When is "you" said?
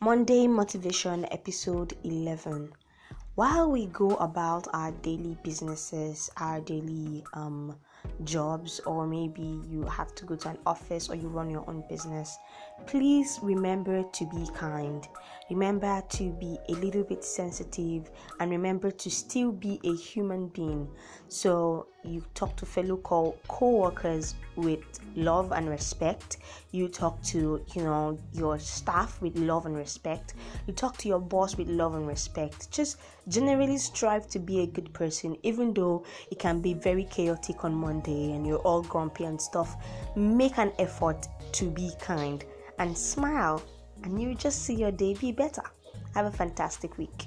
9.68-9.82, 11.16-11.26, 22.08-22.24, 26.72-26.88, 27.74-27.82, 30.66-30.72, 44.20-44.34